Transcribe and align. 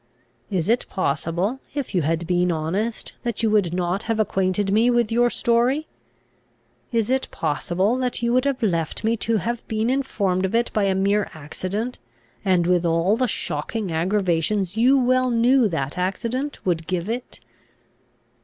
Is 0.49 0.67
it 0.67 0.87
possible, 0.89 1.59
if 1.75 1.93
you 1.93 2.01
had 2.01 2.25
been 2.25 2.51
honest, 2.51 3.13
that 3.21 3.43
you 3.43 3.51
would 3.51 3.71
not 3.71 4.01
have 4.09 4.19
acquainted 4.19 4.73
me 4.73 4.89
with 4.89 5.11
your 5.11 5.29
story? 5.29 5.85
Is 6.91 7.11
it 7.11 7.27
possible, 7.29 7.95
that 7.97 8.23
you 8.23 8.33
would 8.33 8.45
have 8.45 8.63
left 8.63 9.03
me 9.03 9.15
to 9.17 9.37
have 9.37 9.61
been 9.67 9.91
informed 9.91 10.43
of 10.43 10.55
it 10.55 10.73
by 10.73 10.85
a 10.85 10.95
mere 10.95 11.29
accident, 11.35 11.99
and 12.43 12.65
with 12.65 12.83
all 12.83 13.15
the 13.15 13.27
shocking 13.27 13.91
aggravations 13.91 14.75
you 14.75 14.97
well 14.97 15.29
knew 15.29 15.67
that 15.69 15.99
accident 15.99 16.65
would 16.65 16.87
give 16.87 17.07
it? 17.07 17.39